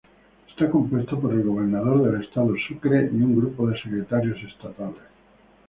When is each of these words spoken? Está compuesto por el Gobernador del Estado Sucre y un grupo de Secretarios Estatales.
Está 0.49 0.67
compuesto 0.67 1.19
por 1.19 1.31
el 1.31 1.43
Gobernador 1.43 2.09
del 2.11 2.23
Estado 2.23 2.51
Sucre 2.67 3.07
y 3.13 3.17
un 3.21 3.35
grupo 3.35 3.67
de 3.67 3.79
Secretarios 3.79 4.39
Estatales. 4.51 5.03